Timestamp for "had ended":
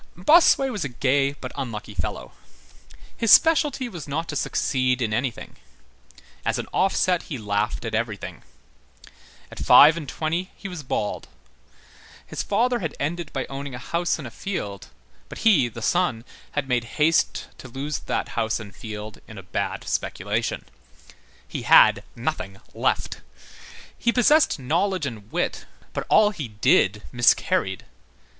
12.79-13.31